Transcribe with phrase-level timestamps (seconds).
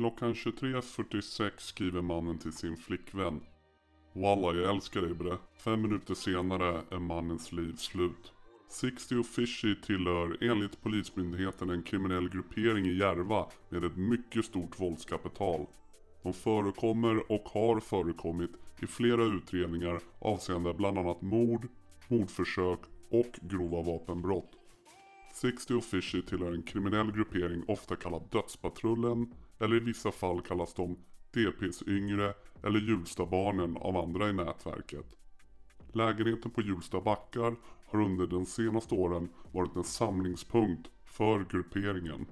[0.00, 3.40] Klockan 23.46 skriver mannen till sin flickvän.
[4.12, 5.36] Walla jag älskar dig bre.
[5.64, 8.32] Fem minuter senare är mannens liv slut.
[8.68, 14.80] 60 och Fishy tillhör enligt Polismyndigheten en kriminell gruppering i Järva med ett mycket stort
[14.80, 15.66] våldskapital.
[16.22, 21.68] De förekommer och har förekommit i flera utredningar avseende bland annat mord,
[22.08, 22.80] mordförsök
[23.10, 24.50] och grova vapenbrott.
[25.34, 30.74] 60 och Fishy tillhör en kriminell gruppering ofta kallad Dödspatrullen eller i vissa fall kallas
[30.74, 30.96] de
[31.30, 35.16] DPs yngre eller Hjulstabarnen av andra i nätverket.
[35.92, 37.56] Lägenheten på Hjulsta backar
[37.86, 42.26] har under de senaste åren varit en samlingspunkt för grupperingen.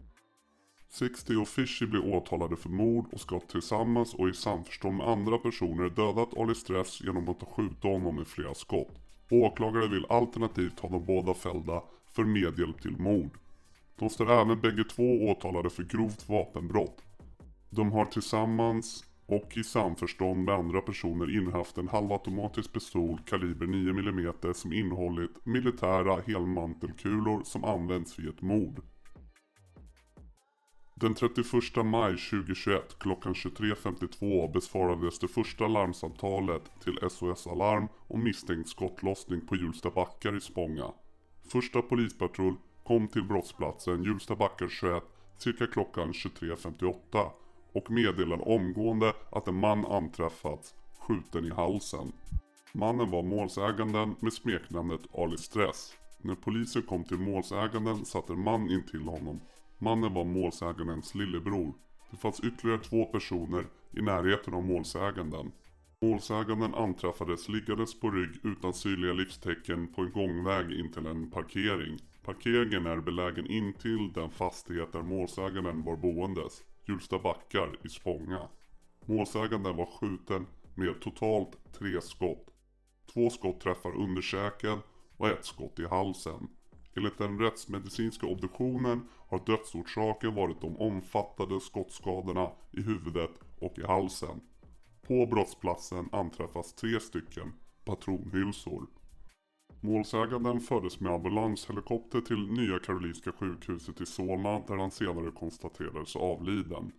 [0.88, 5.38] 60 och Fishy blir åtalade för mord och ska tillsammans och i samförstånd med andra
[5.38, 8.98] personer dödat Ali Stress genom att skjuta honom med flera skott.
[9.30, 13.38] Åklagare vill alternativt ha de båda fällda för medhjälp till mord.
[13.98, 17.04] De står även bägge två åtalade för grovt vapenbrott.
[17.70, 23.90] De har tillsammans och i samförstånd med andra personer innehaft en halvautomatisk pistol kaliber 9
[23.90, 28.82] mm som innehållit militära helmantelkulor som används vid ett mord.
[30.94, 31.46] Den 31
[31.84, 39.56] maj 2021 klockan 23.52 besvarades det första larmsamtalet till SOS Alarm om misstänkt skottlossning på
[39.56, 40.92] Hjulsta backar i Spånga.
[41.52, 45.04] Första polispatrull kom till brottsplatsen Hjulsta backar 21
[45.38, 47.30] cirka klockan 23.58
[47.72, 52.12] och meddelade omgående att en man anträffats skjuten i halsen.
[52.72, 55.94] Mannen var målsäganden med smeknamnet Ali Stress.
[56.18, 59.40] När polisen kom till målsäganden satt en man in till honom.
[59.78, 61.72] Mannen var målsägandens lillebror.
[62.10, 65.52] Det fanns ytterligare två personer i närheten av målsäganden.
[66.02, 71.98] Målsäganden anträffades liggandes på rygg utan synliga livstecken på en gångväg in till en parkering.
[72.24, 76.62] Parkeringen är belägen intill den fastighet där målsäganden var boendes.
[76.88, 78.48] Hjulsta backar i Spånga.
[79.06, 82.46] Målsäganden var skjuten med totalt tre skott.
[83.14, 84.78] Två skott träffar underkäken
[85.16, 86.48] och ett skott i halsen.
[86.96, 94.40] Enligt den rättsmedicinska obduktionen har dödsorsaken varit de omfattande skottskadorna i huvudet och i halsen.
[95.02, 97.52] På brottsplatsen anträffas tre stycken
[97.84, 98.86] patronhylsor.
[99.80, 106.92] Målsäganden fördes med ambulanshelikopter till Nya Karolinska sjukhuset i Solna där han senare konstaterades avliden.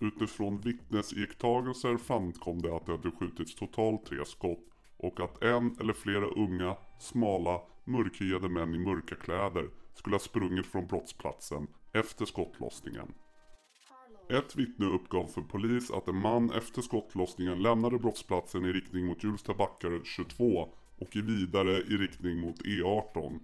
[0.00, 4.64] Utifrån vittnesiakttagelser framkom det att det hade skjutits totalt tre skott
[4.96, 10.66] och att en eller flera unga, smala, mörkhyade män i mörka kläder skulle ha sprungit
[10.66, 13.14] från brottsplatsen efter skottlossningen.
[14.30, 19.24] Ett vittne uppgav för polis att en man efter skottlossningen lämnade brottsplatsen i riktning mot
[19.24, 23.40] Hjulsta backar 22 och vidare i riktning mot E18.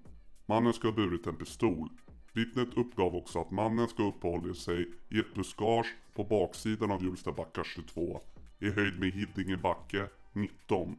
[0.47, 1.89] Mannen ska ha burit en pistol.
[2.33, 7.03] Vittnet uppgav också att mannen ska ha uppehållit sig i ett buskage på baksidan av
[7.03, 8.21] Hjulsta backar 22
[8.59, 10.97] i höjd med Hiddinge backe 19.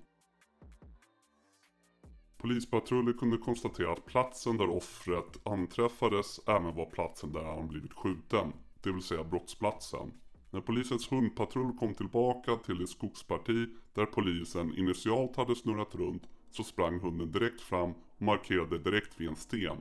[2.37, 8.53] Polispatruller kunde konstatera att platsen där offret anträffades även var platsen där han blivit skjuten,
[8.81, 10.11] det vill säga brottsplatsen.
[10.51, 16.23] När polisens hundpatrull kom tillbaka till det skogsparti där polisen initialt hade snurrat runt
[16.55, 19.77] så sprang hunden direkt fram och markerade direkt vid en sten.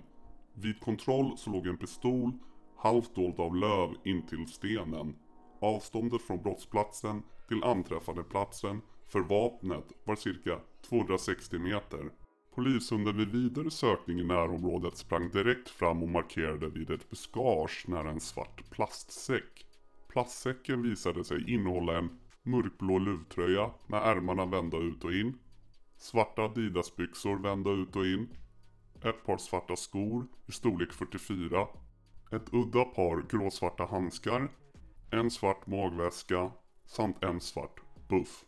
[0.55, 2.33] Vid kontroll så låg en pistol
[2.77, 5.17] halvt dold av löv intill stenen.
[5.61, 12.11] Avståndet från brottsplatsen till anträffandeplatsen för vapnet var cirka 260 meter.
[12.55, 18.11] Polishunden vid vidare sökning i närområdet sprang direkt fram och markerade vid ett buskage nära
[18.11, 19.67] en svart plastsäck.
[20.09, 25.39] Plastsäcken visade sig innehålla en mörkblå luvtröja med ärmarna vända ut och in.
[26.03, 28.29] Svarta Adidas-byxor vända ut och in.
[29.03, 31.67] Ett par svarta skor i storlek 44.
[32.33, 34.53] Ett udda par gråsvarta handskar.
[35.11, 36.51] En svart magväska
[36.87, 38.45] samt en svart buff.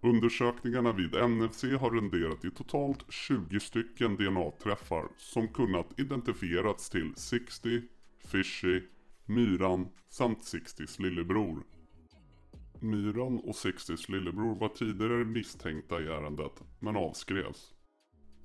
[0.00, 7.82] Undersökningarna vid NFC har renderat i totalt 20 stycken DNA-träffar som kunnat identifierats till 60,
[8.18, 8.82] Fishy,
[9.26, 11.62] Myran samt 60s lillebror.
[12.82, 17.74] Myran och 60s lillebror var tidigare misstänkta i ärendet men avskrevs.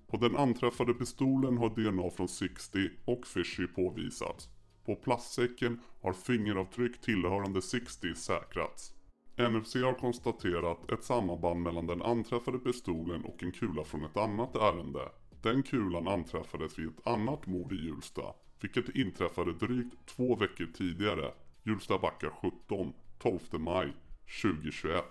[0.08, 4.50] På den anträffade pistolen har DNA från 60 och Fishy påvisats.
[4.86, 8.94] På plastsäcken har fingeravtryck tillhörande 60 säkrats.
[9.38, 14.56] NFC har konstaterat ett samband mellan den anträffade pistolen och en kula från ett annat
[14.56, 15.12] ärende.
[15.42, 21.32] Den kulan anträffades vid ett annat mord i Hjulsta, vilket inträffade drygt två veckor tidigare,
[21.64, 23.94] Hjulsta backar 17, 12 maj
[24.28, 25.04] 2021.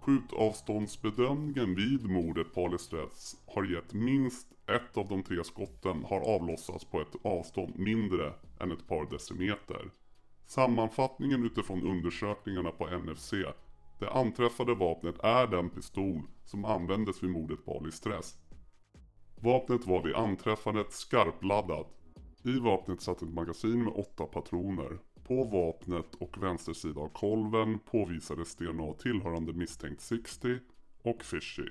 [0.00, 6.20] Skjutavståndsbedömningen vid mordet på Ali Stress har gett minst ett av de tre skotten har
[6.20, 9.90] avlossats på ett avstånd mindre än ett par decimeter.
[10.46, 13.32] Sammanfattningen utifrån undersökningarna på NFC.
[13.98, 18.34] Det anträffade vapnet är den pistol som användes vid mordet på Ali Stress.
[19.40, 21.86] Vapnet var vid anträffandet skarpladdat.
[22.44, 24.98] I vapnet satt ett magasin med åtta patroner.
[25.28, 30.58] På vapnet och vänster sida av kolven påvisades DNA tillhörande misstänkt 60
[31.02, 31.68] och Fishy.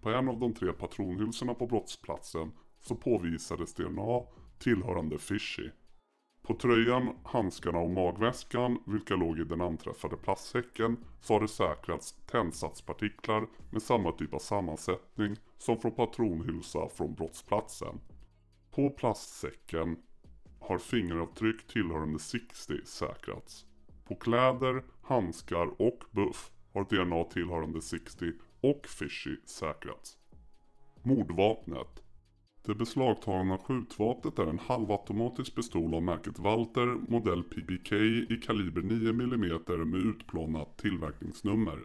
[0.00, 4.22] På en av de tre patronhylsorna på brottsplatsen så påvisades DNA
[4.58, 5.70] tillhörande Fishy.
[6.42, 12.12] På tröjan, handskarna och magväskan, vilka låg i den anträffade plastsäcken, så har det säkrats
[12.26, 18.00] tändsatspartiklar med samma typ av sammansättning som från patronhylsa från brottsplatsen.
[18.70, 19.96] På plastsäcken
[20.70, 23.64] har fingeravtryck tillhörande 60 säkrats.
[24.04, 30.18] På kläder, handskar och buff har DNA tillhörande 60 och Fishy säkrats.
[31.02, 32.02] Mordvapnet
[32.66, 37.92] det beslagtagna skjutvapnet är en halvautomatisk pistol av märket Walter modell PBK
[38.30, 41.78] i kaliber 9 mm med utplånat tillverkningsnummer.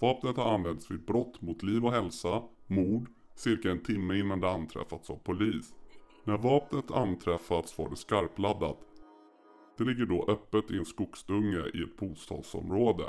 [0.00, 4.50] Vapnet har använts vid brott mot liv och hälsa, mord, cirka en timme innan det
[4.50, 5.74] anträffats av polis.
[6.26, 8.78] När vapnet anträffats var det skarpladdat.
[9.78, 13.04] Det ligger då öppet i en skogsdunge i ett bostadsområde.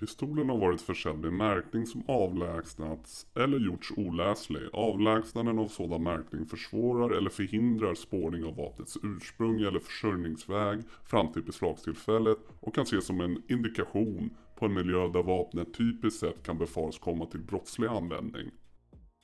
[0.00, 4.62] Pistolen har varit försedd med märkning som avlägsnats eller gjorts oläslig.
[4.72, 11.42] Avlägsnanden av sådan märkning försvårar eller förhindrar spårning av vapnets ursprung eller försörjningsväg fram till
[11.42, 16.58] beslagstillfället och kan ses som en indikation på en miljö där vapnet typiskt sett kan
[16.58, 18.50] befaras komma till brottslig användning.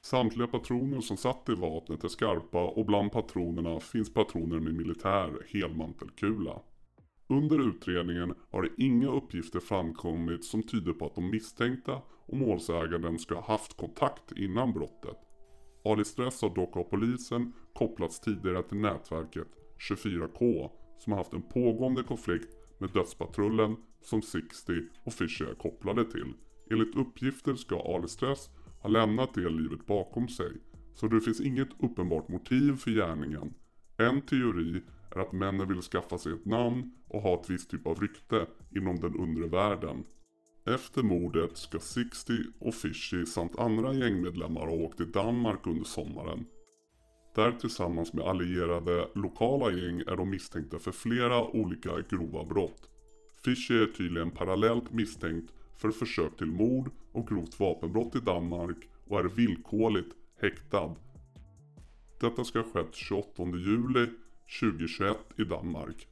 [0.04, 5.46] Samtliga patroner som satt i vapnet är skarpa och bland patronerna finns patroner med militär
[5.48, 6.60] helmantelkula.
[7.28, 13.18] Under utredningen har det inga uppgifter framkommit som tyder på att de misstänkta och målsäganden
[13.18, 15.16] ska ha haft kontakt innan brottet.
[15.84, 19.48] Ali Stress har dock av polisen kopplats tidigare till nätverket
[19.90, 24.72] 24K som har haft en pågående konflikt med dödspatrullen som 60
[25.04, 26.32] och Fischer är kopplade till.
[26.70, 28.50] Enligt uppgifter ska Ali Stress
[28.82, 30.52] har lämnat det livet bakom sig,
[30.94, 33.54] så det finns inget uppenbart motiv för gärningen.
[33.96, 37.86] En teori är att männen vill skaffa sig ett namn och ha ett visst typ
[37.86, 38.46] av rykte
[38.76, 40.04] inom den undre världen.
[40.66, 46.44] Efter mordet ska 60 och Fishy samt andra gängmedlemmar ha åkt till Danmark under sommaren.
[47.34, 52.90] Där tillsammans med allierade lokala gäng är de misstänkta för flera olika grova brott.
[53.44, 58.76] Fishy är tydligen parallellt misstänkt för försök till mord och grovt vapenbrott i Danmark
[59.08, 60.94] och är villkorligt häktad.
[62.20, 64.06] Detta ska ha skett 28 juli
[64.60, 66.08] 2021 i Danmark.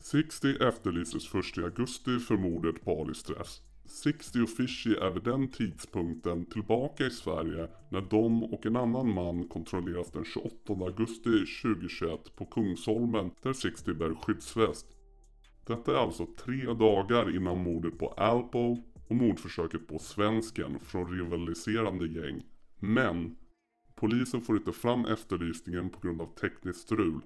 [0.00, 3.62] 60 efterlystes 1 augusti för mordet på Ali Stress.
[3.84, 9.14] 60 och Fishy är vid den tidpunkten tillbaka i Sverige när de och en annan
[9.14, 11.30] man kontrolleras den 28 augusti
[11.62, 14.86] 2021 på Kungsholmen där 60 bär skyddsväst.
[15.66, 18.76] Detta är alltså tre dagar innan mordet på Alpo
[19.10, 22.42] och mordförsöket på svensken från rivaliserande gäng.
[22.78, 23.36] Men
[23.94, 27.20] polisen får inte fram efterlysningen på grund av tekniskt strul.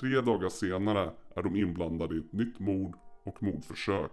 [0.00, 4.10] Tre dagar senare är de inblandade i ett nytt mord och mordförsök.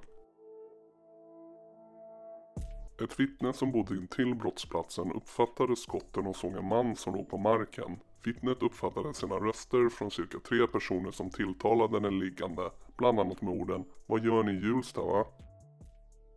[3.04, 7.38] Ett vittne som bodde intill brottsplatsen uppfattade skotten och såg en man som låg på
[7.38, 8.00] marken.
[8.24, 13.54] Vittnet uppfattade sina röster från cirka tre personer som tilltalade den liggande, bland annat med
[13.54, 15.26] orden Vad gör ni i Hjulsta va?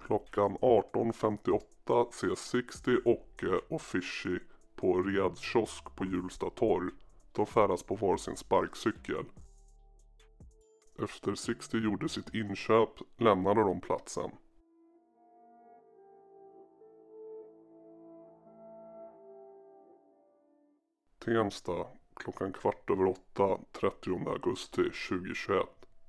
[0.07, 4.39] Klockan 18.58 ses 60 Ocke och eh, Fishy
[4.77, 6.91] på Riads kiosk på Hjulsta torg.
[7.33, 9.25] De färdas på varsin sparkcykel.
[10.99, 14.31] Efter 60 gjorde sitt inköp lämnade de platsen.
[21.25, 25.67] Tensta klockan kvart över åtta 30 augusti 2021.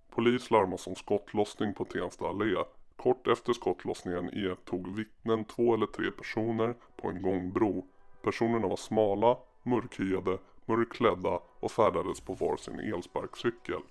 [0.10, 2.56] Polis larmas om skottlossning på Tensta allé.
[3.04, 7.86] Kort efter skottlossningen iakttog vittnen två eller tre personer på en gångbro.
[8.22, 13.82] Personerna var smala, mörkhyade, mörkklädda och färdades på varsin elsparkcykel.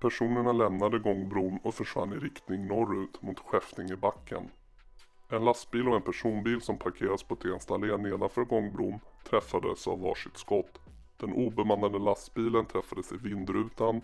[0.00, 4.50] Personerna lämnade gångbron och försvann i riktning norrut mot Skäftingebacken.
[5.28, 10.36] En lastbil och en personbil som parkerats på Tensta allé nedanför gångbron träffades av varsitt
[10.36, 10.80] skott.
[11.16, 14.00] Den obemannade lastbilen träffades i vindrutan.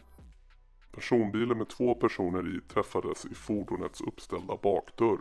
[0.98, 5.20] Personbilen med två personer i träffades i fordonets uppställda bakdörr.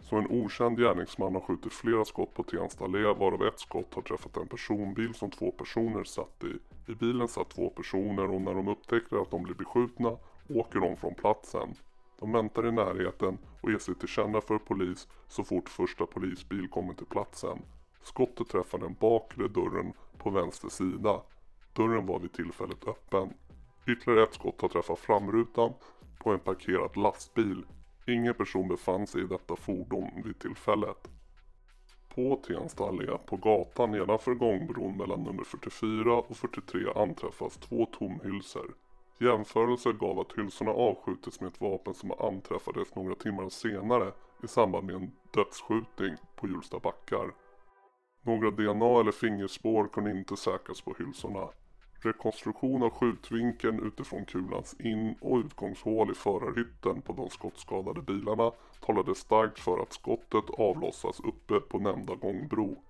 [0.00, 4.02] Så en okänd gärningsman har skjutit flera skott på Tensta allé varav ett skott har
[4.02, 6.58] träffat en personbil som två personer satt i.
[6.92, 10.16] I bilen satt två personer och när de upptäcker att de blir beskjutna
[10.48, 11.74] åker de från platsen.
[12.20, 16.68] De väntar i närheten och ger sig till känna för polis så fort första polisbil
[16.68, 17.58] kommer till platsen.
[18.02, 21.22] Skottet träffar den bakre dörren på vänster sida.
[21.72, 23.34] Dörren var vid tillfället öppen.
[23.86, 25.72] Ytterligare ett skott har träffat framrutan
[26.18, 27.66] på en parkerad lastbil.
[28.06, 31.08] Ingen person befann sig i detta fordon vid tillfället.
[32.14, 38.74] På Tensta allé på gatan nedanför gångbron mellan nummer 44 och 43 anträffas två tomhylsor.
[39.18, 44.12] Jämförelser gav att hylsorna avskjutits med ett vapen som anträffades några timmar senare
[44.42, 47.34] i samband med en dödsskjutning på Hjulsta backar.
[48.22, 51.48] Några DNA eller fingerspår kunde inte säkras på hylsorna.
[52.04, 59.14] Rekonstruktion av skjutvinkeln utifrån kulans in och utgångshål i förarhytten på de skottskadade bilarna talade
[59.14, 62.82] starkt för att skottet avlossas uppe på nämnda gångbro.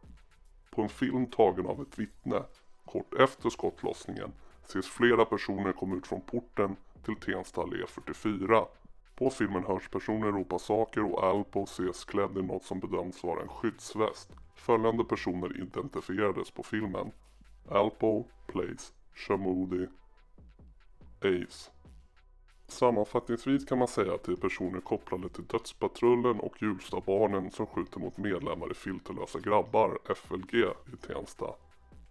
[0.70, 2.42] På en film tagen av ett vittne,
[2.84, 4.32] kort efter skottlossningen,
[4.64, 8.64] ses flera personer komma ut från porten till Tensta allé 44.
[9.14, 13.42] På filmen hörs personer ropa saker och Alpo ses klädd i något som bedöms vara
[13.42, 14.30] en skyddsväst.
[14.54, 17.12] Följande personer identifierades på filmen.
[17.68, 19.86] Alpo, Place, Shamudi,
[21.20, 21.70] Ace.
[22.68, 28.00] Sammanfattningsvis kan man säga att det är personer kopplade till Dödspatrullen och Hjulstabarnen som skjuter
[28.00, 30.54] mot medlemmar i Filterlösa grabbar, FLG,
[30.94, 31.46] i Tensta.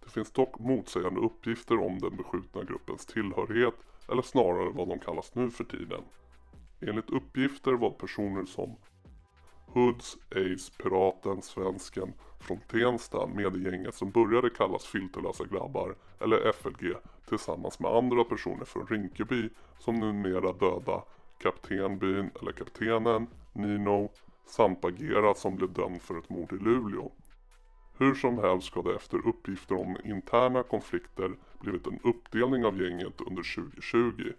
[0.04, 3.74] Det finns dock motsägande uppgifter om den beskjutna gruppens tillhörighet,
[4.08, 6.02] eller snarare vad de kallas nu för tiden.
[6.80, 8.76] Enligt uppgifter var personer som
[9.72, 16.52] Hoods, Ace, Piraten, Svensken från Tensta med i gänget som började kallas Filterlösa grabbar eller
[16.52, 16.94] FLG
[17.28, 19.48] tillsammans med andra personer från Rinkeby
[19.78, 21.02] som numera döda
[21.38, 24.10] Kaptenbyn eller Kaptenen, Nino
[24.46, 27.12] samt Bagheera som blev dömd för ett mord i Luleå.
[27.98, 33.20] Hur som helst ska det efter uppgifter om interna konflikter blivit en uppdelning av gänget
[33.20, 34.32] under 2020.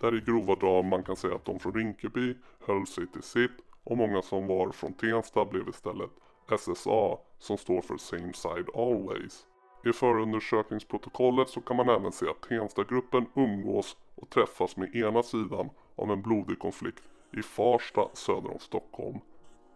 [0.00, 2.34] Där i grova drag man kan säga att de från Rinkeby
[2.66, 3.50] höll sig till sitt
[3.84, 6.10] och många som var från Tensta blev istället
[6.58, 9.46] SSA som står för Same Side Always.
[9.84, 15.70] I förundersökningsprotokollet så kan man även se att Tenstagruppen umgås och träffas med ena sidan
[15.96, 19.18] av en blodig konflikt i Farsta söder om Stockholm.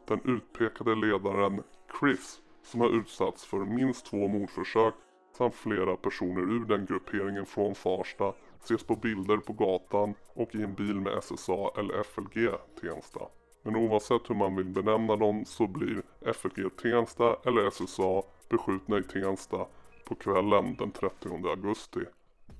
[0.07, 1.63] Den utpekade ledaren
[2.01, 4.95] Chris som har utsatts för minst två mordförsök
[5.39, 8.35] samt flera personer ur den grupperingen från Farsta
[8.65, 12.49] ses på bilder på gatan och i en bil med SSA eller FLG
[12.81, 13.21] Tensta.
[13.69, 19.03] Men oavsett hur man vill benämna dem så blir FLG Tensta eller SSA beskjutna i
[19.03, 19.67] Tensta
[20.05, 22.01] på kvällen den 30 augusti.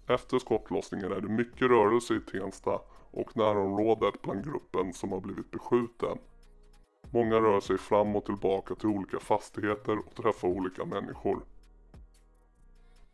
[0.07, 5.51] Efter skottlossningen är det mycket rörelse i Tensta och närområdet bland gruppen som har blivit
[5.51, 6.19] beskjuten.
[7.11, 11.41] Många rör sig fram och tillbaka till olika fastigheter och träffar olika människor.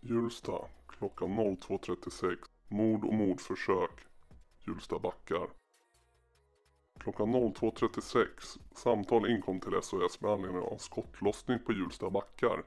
[0.01, 0.59] Hjulsta
[0.89, 2.37] klockan 02.36
[2.69, 4.07] Mord och mordförsök
[4.67, 5.49] Hjulsta backar
[6.99, 12.63] Klockan 02.36 samtal inkom till SOS med anledning av skottlossning på Hjulsta backar.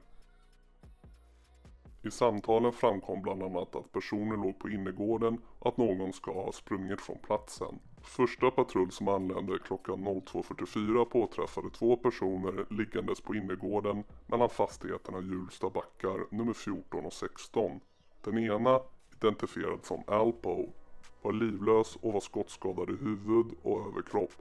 [2.02, 6.52] I samtalen framkom bland annat att personer låg på innergården och att någon ska ha
[6.52, 7.78] sprungit från platsen.
[8.02, 15.70] Första patrull som anlände klockan 02.44 påträffade två personer liggandes på innergården mellan fastigheterna Hjulsta
[15.70, 17.80] backar nummer 14 och 16.
[18.24, 18.80] Den ena,
[19.16, 20.72] identifierad som Alpo,
[21.22, 24.32] var livlös och var skottskadad i huvud och överkropp.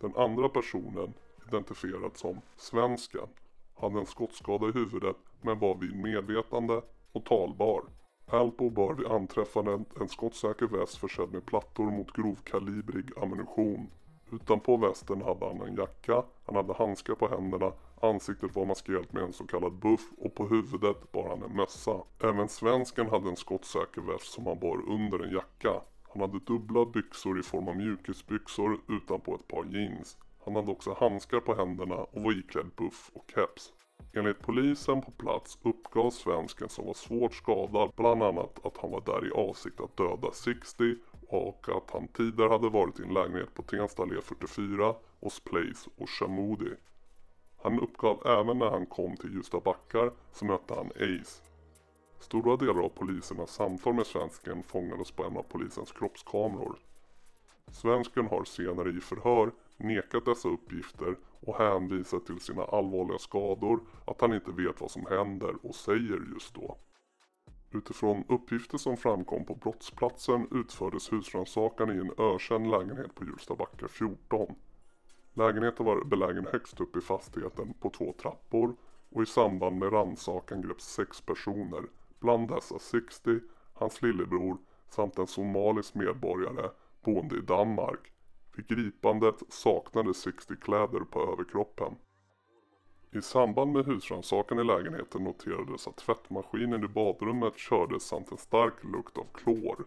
[0.00, 1.14] Den andra personen,
[1.48, 3.28] identifierad som Svensken,
[3.74, 6.82] hade en skottskada i huvudet men var vid medvetande
[7.12, 7.82] och talbar.
[8.26, 13.90] Alpo bar vid anträffandet en skottsäker väst försedd med plattor mot grovkalibrig ammunition.
[14.32, 19.22] Utanpå västen hade han en jacka, han hade handskar på händerna, ansiktet var maskerat med
[19.22, 22.02] en så kallad buff och på huvudet bar han en mössa.
[22.22, 25.80] Även svensken hade en skottsäker väst som han bar under en jacka.
[26.12, 30.18] Han hade dubbla byxor i form av mjukisbyxor utanpå ett par jeans.
[30.44, 33.72] Han hade också handskar på händerna och var iklädd buff och keps.
[34.12, 39.00] Enligt polisen på plats uppgav svensken som var svårt skadad bland annat att han var
[39.00, 40.94] där i avsikt att döda 60
[41.28, 45.90] och att han tidigare hade varit i en lägenhet på Tensta allé 44 hos Place
[45.96, 46.74] och ”Shamoudi”.
[47.62, 51.42] Han uppgav även när han kom till Ljusta backar så mötte han Ace.
[52.20, 56.78] Stora delar av polisernas samtal med svensken fångades på en av polisens kroppskameror.
[57.70, 64.20] Svensken har senare i förhör nekat dessa uppgifter och hänvisat till sina allvarliga skador, att
[64.20, 66.76] han inte vet vad som händer och säger just då.
[67.70, 74.54] Utifrån uppgifter som framkom på brottsplatsen utfördes husrannsakan i en ökänd lägenhet på Hjulstabacka 14.
[75.34, 78.76] Lägenheten var belägen högst upp i fastigheten på två trappor
[79.10, 81.82] och i samband med rannsakan greps sex personer,
[82.20, 83.40] bland dessa 60,
[83.74, 84.58] hans lillebror
[84.88, 86.70] samt en somalisk medborgare
[87.04, 88.12] boende i Danmark.
[88.56, 91.96] Vid gripandet saknade 60 kläder på överkroppen.
[93.10, 98.84] I samband med husrannsakan i lägenheten noterades att tvättmaskinen i badrummet kördes samt en stark
[98.84, 99.86] lukt av klor.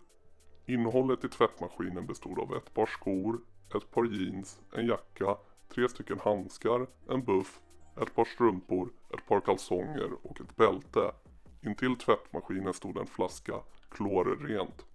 [0.66, 3.42] Innehållet i tvättmaskinen bestod av ett par skor,
[3.76, 5.38] ett par jeans, en jacka,
[5.70, 7.60] tre stycken handskar, en buff,
[8.02, 11.12] ett par strumpor, ett par kalsonger och ett bälte.
[11.66, 13.54] Intill tvättmaskinen stod en flaska
[13.90, 14.86] klorrent.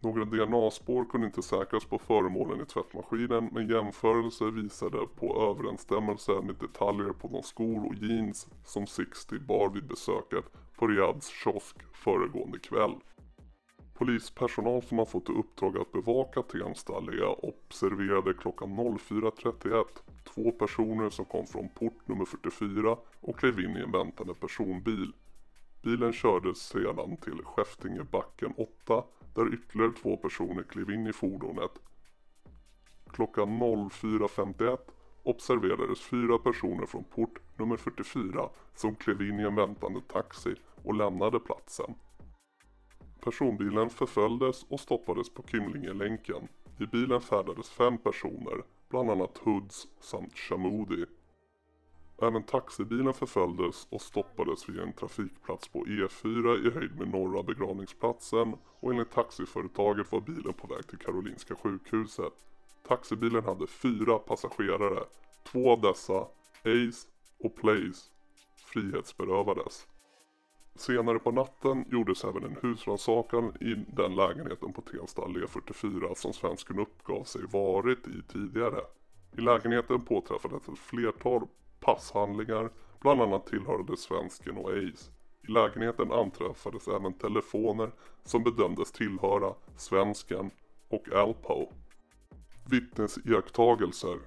[0.00, 6.54] Några DNA-spår kunde inte säkras på föremålen i tvättmaskinen men jämförelser visade på överensstämmelse med
[6.54, 10.44] detaljer på de skor och jeans som 60 bar vid besöket
[10.76, 12.94] på Riads kiosk föregående kväll.
[13.94, 19.84] Polispersonal som har fått i uppdrag att bevaka Tensta allé observerade klockan 04.31
[20.34, 25.12] två personer som kom från port nummer 44 och klev in i en väntande personbil.
[25.82, 29.04] Bilen kördes sedan till Skäftingebacken 8
[29.34, 31.70] där ytterligare två personer klev in i fordonet.
[33.10, 34.78] Klockan 04.51
[35.22, 40.54] observerades fyra personer från port nummer 44 som klev in i en väntande taxi
[40.84, 41.94] och lämnade platsen.
[43.20, 46.48] Personbilen förföljdes och stoppades på Kymlingelänken.
[46.78, 51.04] I bilen färdades fem personer, bland annat Hoods samt Shamoudi.
[52.22, 58.56] Även taxibilen förföljdes och stoppades vid en trafikplats på E4 i höjd med norra begravningsplatsen
[58.80, 62.32] och enligt taxiföretaget var bilen på väg till Karolinska sjukhuset.
[62.88, 65.04] Taxibilen hade fyra passagerare.
[65.52, 66.26] Två av dessa,
[66.64, 67.08] Ace
[67.44, 68.10] och Place,
[68.56, 69.86] frihetsberövades.
[70.74, 76.32] Senare på natten gjordes även en husrannsakan i den lägenheten på Tensta allé 44 som
[76.32, 78.80] svensken uppgav sig varit i tidigare.
[79.38, 81.46] I lägenheten påträffades ett flertal
[81.80, 82.70] passhandlingar,
[83.00, 85.10] bland annat tillhörde svensken och Ace.
[85.48, 87.90] I lägenheten anträffades även telefoner
[88.24, 90.50] som bedömdes tillhöra svensken
[90.88, 91.66] och Alpo.
[92.70, 94.18] Vittnesiakttagelser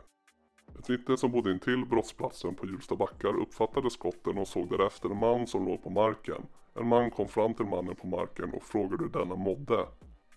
[0.80, 5.18] ett vittne som bodde intill brottsplatsen på Hjulsta backar uppfattade skotten och såg därefter en
[5.18, 6.46] man som låg på marken.
[6.74, 9.86] En man kom fram till mannen på marken och frågade hur denna mådde.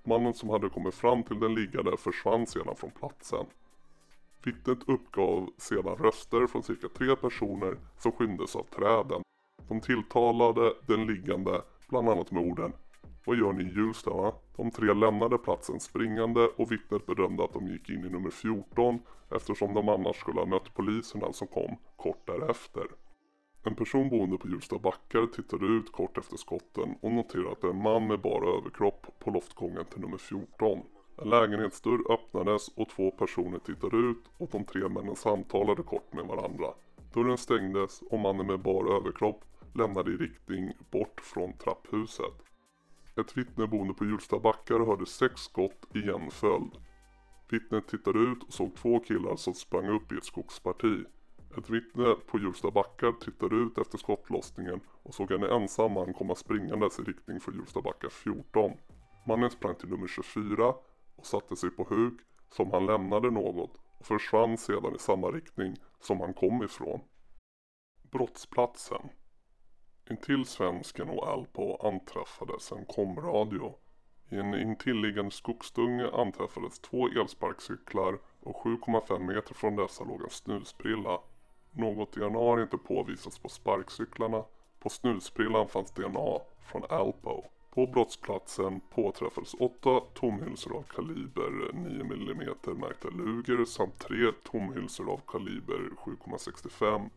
[0.02, 3.46] Mannen som hade kommit fram till den liggande försvann sedan från platsen.
[4.44, 9.22] Vittnet uppgav sedan röster från cirka tre personer som skymdes av träden.
[9.68, 12.72] De tilltalade den liggande bland annat med orden
[13.26, 14.34] vad gör ni i Hjulsta va?
[14.56, 18.98] De tre lämnade platsen springande och vittnet bedömde att de gick in i nummer 14
[19.30, 22.86] eftersom de annars skulle ha mött poliserna som kom kort därefter.
[23.62, 27.66] En person boende på Hjulsta backar tittade ut kort efter skotten och noterade att det
[27.66, 30.78] är en man med bara överkropp på loftgången till nummer 14.
[31.16, 36.26] En lägenhetsdörr öppnades och två personer tittade ut och de tre männen samtalade kort med
[36.26, 36.66] varandra.
[37.14, 42.34] Dörren stängdes och mannen med bar överkropp lämnade i riktning bort från trapphuset.
[43.16, 46.72] Ett vittne boende på Hjulsta backar hörde sex skott i jämnföljd.
[47.50, 51.04] Vittnet tittade ut och såg två killar som sprang upp i ett skogsparti.
[51.58, 56.34] Ett vittne på Hjulsta backar tittade ut efter skottlossningen och såg en ensam man komma
[56.34, 58.72] springandes i riktning för Hjulsta backar 14.
[59.26, 60.74] Mannen sprang till nummer 24
[61.24, 65.76] och satte sig på huk som han lämnade något och försvann sedan i samma riktning
[66.00, 67.00] som han kom ifrån.
[68.02, 69.08] Brottsplatsen
[70.10, 73.74] Intill svensken och Alpo anträffades en komradio.
[74.30, 81.20] I en intilliggande skogsdunge anträffades två elsparkcyklar och 7,5 meter från dessa låg en snusprilla.
[81.70, 84.44] Något DNA har inte påvisats på sparkcyklarna.
[84.78, 87.44] På snusprillan fanns DNA från Alpo.
[87.74, 95.20] På brottsplatsen påträffades åtta tomhylsor av kaliber 9 mm märkta Luger samt tre tomhylsor av
[95.26, 97.10] kaliber 7,65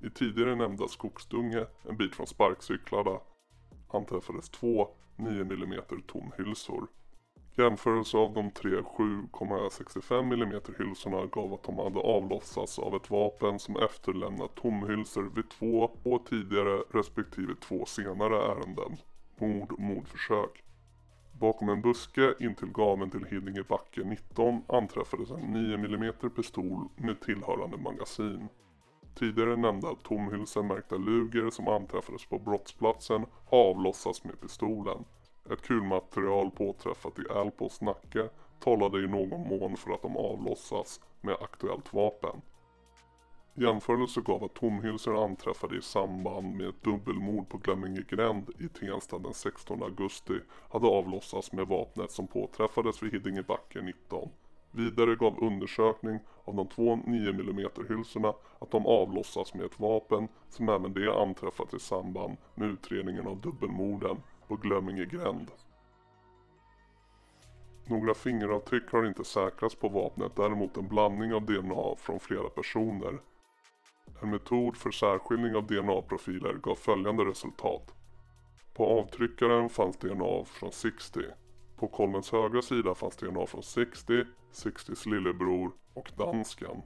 [0.00, 3.20] i tidigare nämnda skogsdunge, en bit från sparkcyklarna,
[3.88, 6.86] anträffades två 9 mm tomhylsor.
[7.56, 13.58] Jämförelse av de tre 7,65 mm hylsorna gav att de hade avlossats av ett vapen
[13.58, 18.96] som efterlämnat tomhylsor vid två, två tidigare respektive två senare ärenden.
[19.40, 20.62] Mord och mordförsök.
[21.32, 27.20] Bakom en buske intill gaven till Hidinge backe 19 anträffades en 9 mm pistol med
[27.20, 28.48] tillhörande magasin.
[29.14, 35.04] Tidigare nämnda tomhylsen märkta Luger som anträffades på brottsplatsen avlossas med pistolen.
[35.50, 38.28] Ett kulmaterial påträffat i Alpos nacke
[38.60, 42.40] talade i någon mån för att de avlossas med aktuellt vapen.
[43.58, 49.18] Jämförelse gav att tomhylsor anträffade i samband med ett dubbelmord på Glemminge gränd i Tensta
[49.18, 50.34] den 16 augusti
[50.70, 54.28] hade avlossats med vapnet som påträffades vid Hiddingebacke 19.
[54.70, 60.28] Vidare gav undersökning av de två 9 mm hylsorna att de avlossats med ett vapen
[60.48, 64.16] som även det anträffat i samband med utredningen av dubbelmorden
[64.48, 65.50] på Glömminge gränd.
[67.84, 73.18] Några fingeravtryck har inte säkrats på vapnet, däremot en blandning av DNA från flera personer.
[74.22, 77.94] En metod för särskiljning av DNA-profiler gav följande resultat.
[78.74, 81.20] På avtryckaren fanns DNA från 60.
[81.76, 86.82] På kolvens högra sida fanns DNA från 60, 60s lillebror och dansken.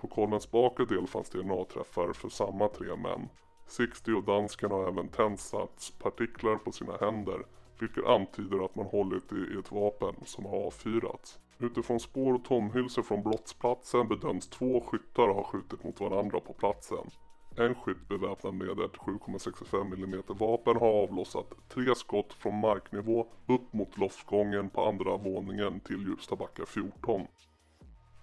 [0.00, 3.28] På kolvens bakre del fanns DNA-träffar för samma tre män.
[3.66, 7.44] 60 och dansken har även tändsatspartiklar på sina händer
[7.80, 11.38] vilket antyder att man hållit i ett vapen som har avfyrats.
[11.60, 17.10] Utifrån spår och tomhylsor från brottsplatsen bedöms två skyttar ha skjutit mot varandra på platsen.
[17.56, 23.72] En skytt beväpnad med ett 7,65 mm vapen har avlossat tre skott från marknivå upp
[23.72, 27.26] mot loftgången på andra våningen till Hjulstabacka 14.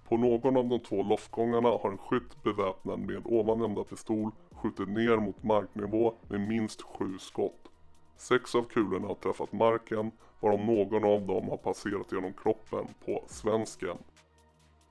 [0.09, 4.89] På någon av de två loftgångarna har en skytt beväpnad med ovan nämnda pistol skjutit
[4.89, 7.67] ner mot marknivå med minst sju skott.
[8.17, 13.23] Sex av kulorna har träffat marken varav någon av dem har passerat genom kroppen på
[13.27, 13.97] svensken.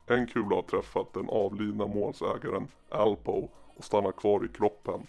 [0.07, 5.07] En kula har träffat den avlidna målsägaren Alpo och stannar kvar i kroppen.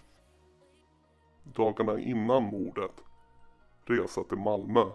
[1.43, 3.03] Dagarna innan mordet
[3.85, 4.85] resa till Malmö.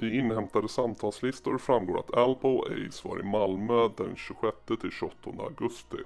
[0.00, 5.96] I inhämtade samtalslistor framgår att Alpo och Ace var i Malmö den 26–28 augusti.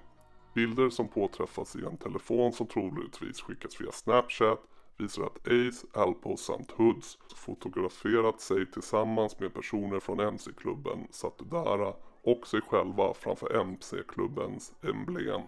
[0.55, 4.63] Bilder som påträffas i en telefon som troligtvis skickats via Snapchat
[4.99, 12.47] visar att Ace, Alpo samt Hoods fotograferat sig tillsammans med personer från MC-klubben Satudara och
[12.47, 15.41] sig själva framför MC-klubbens emblem.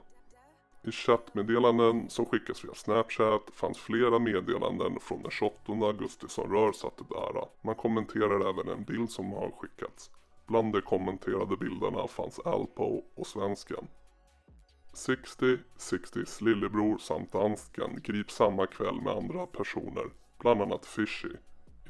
[0.83, 6.73] I chattmeddelanden som skickas via Snapchat fanns flera meddelanden från den 28 augusti som rör
[6.73, 7.45] Satudara.
[7.63, 10.11] Man kommenterar även en bild som har skickats.
[10.47, 13.89] Bland de kommenterade bilderna fanns Alpo och svensken.
[14.93, 20.05] 60, 60s lillebror samt dansken grips samma kväll med andra personer,
[20.39, 21.33] bland annat Fishy.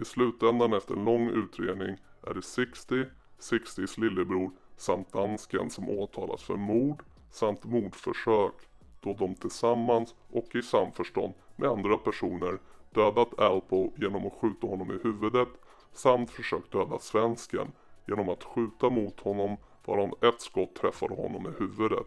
[0.01, 3.05] I slutändan efter en lång utredning är det 60,
[3.39, 8.55] 60s lillebror samt dansken som åtalas för mord samt mordförsök
[9.01, 12.59] då de tillsammans och i samförstånd med andra personer
[12.91, 15.49] dödat Alpo genom att skjuta honom i huvudet
[15.93, 17.73] samt försökt döda svensken
[18.07, 22.07] genom att skjuta mot honom varav ett skott träffade honom i huvudet.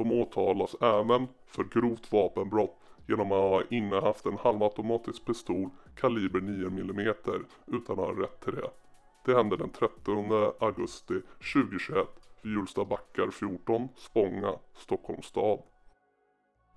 [0.00, 6.66] De åtalas även för grovt vapenbrott genom att ha innehaft en halvautomatisk pistol kaliber 9
[6.66, 7.14] mm
[7.66, 8.70] utan att ha rätt till det.
[9.24, 11.14] Det hände den 13 augusti
[11.54, 12.08] 2021
[12.42, 15.62] vid Hjulsta backar 14, Spånga, Stockholms stad.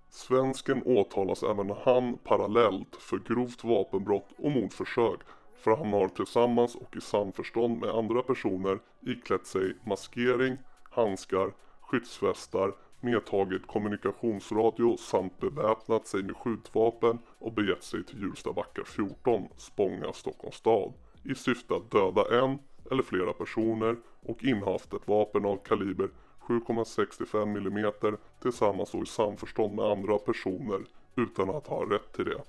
[0.10, 5.20] Svensken åtalas även han parallellt för grovt vapenbrott och mordförsök
[5.56, 10.58] för han har tillsammans och i samförstånd med andra personer iklätt sig maskering,
[10.92, 18.84] handskar, skyddsvästar medtagit kommunikationsradio samt beväpnat sig med skjutvapen och begett sig till Hjulsta backar
[18.84, 22.60] 14, Spånga, Stockholms stad i syfte att döda en
[22.92, 26.10] eller flera personer och innehaft ett vapen av kaliber
[26.48, 30.86] 7,65 mm tillsammans och i samförstånd med andra personer
[31.16, 32.42] utan att ha rätt till det.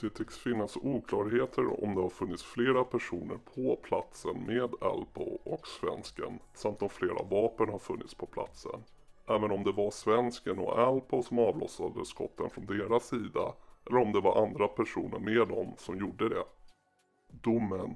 [0.00, 5.66] Det tycks finnas oklarheter om det har funnits flera personer på platsen med Alpo och
[5.66, 8.80] svensken samt om flera vapen har funnits på platsen.
[9.30, 13.54] Även om det var svensken och Alpo som avlossade skotten från deras sida
[13.86, 16.44] eller om det var andra personer med dem som gjorde det.
[17.28, 17.94] Domen.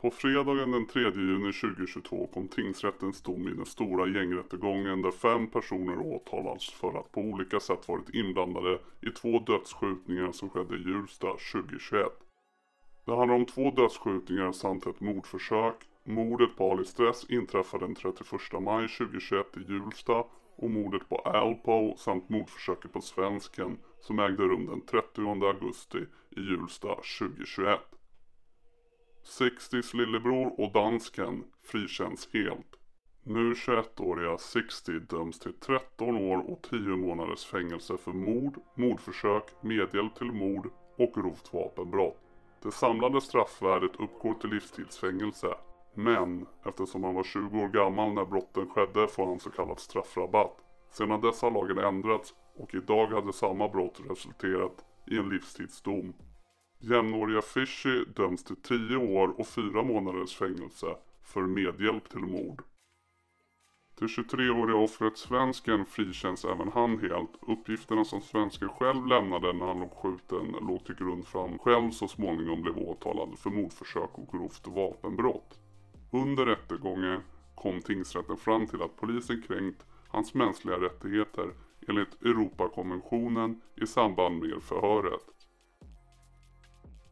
[0.00, 5.46] På fredagen den 3 juni 2022 kom tingsrättens dom i den stora gängrättegången där fem
[5.46, 10.82] personer åtalats för att på olika sätt varit inblandade i två dödsskjutningar som skedde i
[10.82, 12.06] Hjulsta 2021.
[13.04, 15.76] Det handlar om två dödsskjutningar samt ett mordförsök.
[16.04, 20.24] Mordet på Ali Stress inträffade den 31 maj 2021 i Hjulsta
[20.62, 25.98] och mordet på Alpo samt mordförsöket på svensken som ägde rum den 30 augusti
[26.30, 27.80] i Hjulsta 2021.
[29.24, 32.76] 60s lillebror och dansken frikänns helt.
[33.22, 40.14] Nu 21-åriga 60 döms till 13 år och 10 månaders fängelse för mord, mordförsök, medhjälp
[40.14, 42.18] till mord och grovt vapenbrott.
[42.62, 45.54] Det samlade straffvärdet uppgår till livstidsfängelse.
[45.94, 50.64] Men eftersom han var 20 år gammal när brotten skedde får han så kallad straffrabatt.
[50.90, 56.12] Sedan dess har lagen ändrats och idag hade samma brott resulterat i en livstidsdom.
[56.78, 60.86] Jämnåriga Fishy döms till 10 år och 4 månaders fängelse
[61.22, 62.62] för medhjälp till mord.
[63.98, 67.30] Det 23-åriga offret svensken frikänns även han helt.
[67.40, 71.58] Uppgifterna som svensken själv lämnade när han låg skjuten låg till grund för att han
[71.58, 75.61] själv så småningom blev åtalad för mordförsök och grovt vapenbrott.
[76.14, 77.20] Under rättegången
[77.54, 81.54] kom tingsrätten fram till att polisen kränkt hans mänskliga rättigheter
[81.88, 85.24] enligt Europakonventionen i samband med förhöret.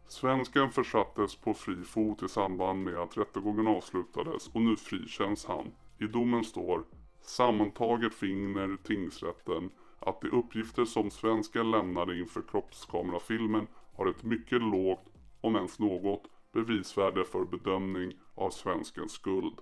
[0.09, 5.73] Svensken försattes på fri fot i samband med att rättegången avslutades och nu frikänns han.
[5.99, 6.85] I domen står
[7.21, 15.07] Sammantaget finner tingsrätten att de uppgifter som svensken lämnade inför kroppskamerafilmen har ett mycket lågt,
[15.41, 19.59] om ens något, bevisvärde för bedömning av svenskens skuld.